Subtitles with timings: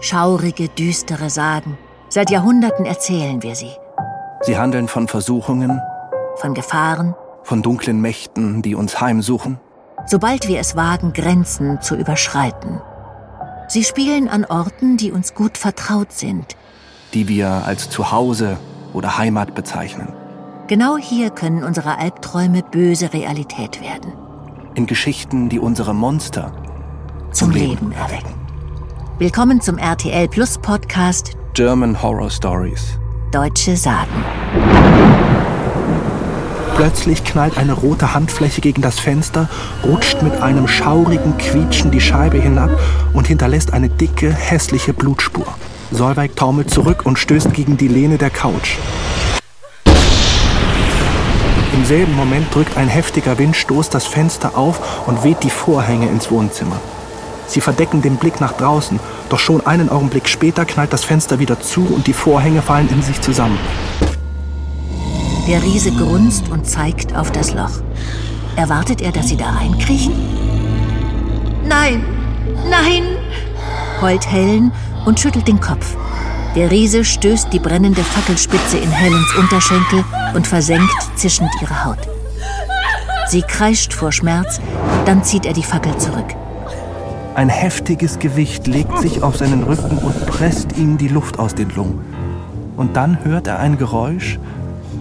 [0.00, 1.78] Schaurige, düstere Sagen.
[2.08, 3.70] Seit Jahrhunderten erzählen wir sie.
[4.42, 5.80] Sie handeln von Versuchungen,
[6.36, 9.58] Von Gefahren, von dunklen Mächten, die uns heimsuchen.
[10.06, 12.80] sobald wir es wagen, Grenzen zu überschreiten.
[13.68, 16.56] Sie spielen an Orten, die uns gut vertraut sind.
[17.14, 18.58] die wir als Zuhause
[18.92, 20.12] oder Heimat bezeichnen.
[20.66, 24.12] Genau hier können unsere Albträume böse Realität werden.
[24.74, 26.52] In Geschichten, die unsere Monster
[27.32, 28.34] Zum Leben erwecken.
[29.18, 32.98] Willkommen zum RTL Plus Podcast German Horror Stories.
[33.32, 34.12] Deutsche Sagen.
[36.76, 39.48] Plötzlich knallt eine rote Handfläche gegen das Fenster,
[39.82, 42.68] rutscht mit einem schaurigen Quietschen die Scheibe hinab
[43.14, 45.46] und hinterlässt eine dicke, hässliche Blutspur.
[45.90, 48.76] Solveig taumelt zurück und stößt gegen die Lehne der Couch.
[51.72, 56.30] Im selben Moment drückt ein heftiger Windstoß das Fenster auf und weht die Vorhänge ins
[56.30, 56.78] Wohnzimmer.
[57.46, 61.60] Sie verdecken den Blick nach draußen, doch schon einen Augenblick später knallt das Fenster wieder
[61.60, 63.58] zu und die Vorhänge fallen in sich zusammen.
[65.48, 67.80] Der Riese grunzt und zeigt auf das Loch.
[68.56, 70.12] Erwartet er, dass sie da reinkriechen?
[71.68, 72.04] Nein,
[72.68, 73.04] nein,
[74.00, 74.72] heult Helen
[75.04, 75.94] und schüttelt den Kopf.
[76.56, 81.98] Der Riese stößt die brennende Fackelspitze in Helens Unterschenkel und versenkt zischend ihre Haut.
[83.28, 84.60] Sie kreischt vor Schmerz,
[85.04, 86.34] dann zieht er die Fackel zurück.
[87.36, 91.68] Ein heftiges Gewicht legt sich auf seinen Rücken und presst ihm die Luft aus den
[91.68, 92.00] Lungen.
[92.78, 94.38] Und dann hört er ein Geräusch,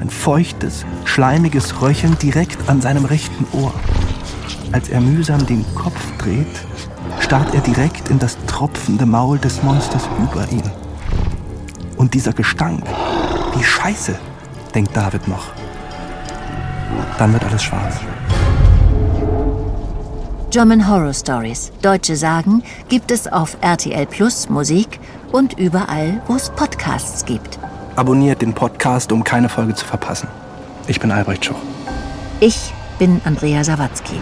[0.00, 3.74] ein feuchtes, schleimiges Röcheln direkt an seinem rechten Ohr.
[4.72, 6.46] Als er mühsam den Kopf dreht,
[7.20, 10.70] starrt er direkt in das tropfende Maul des Monsters über ihn.
[11.98, 12.82] Und dieser Gestank,
[13.54, 14.18] wie Scheiße,
[14.74, 15.48] denkt David noch.
[17.18, 17.96] Dann wird alles schwarz.
[20.52, 25.00] German Horror Stories, deutsche Sagen, gibt es auf RTL Plus Musik
[25.32, 27.58] und überall, wo es Podcasts gibt.
[27.96, 30.28] Abonniert den Podcast, um keine Folge zu verpassen.
[30.88, 31.62] Ich bin Albrecht Schoch.
[32.40, 34.16] Ich bin Andrea Sawatzki.